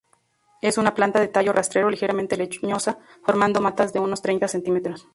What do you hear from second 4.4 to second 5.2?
centímetros.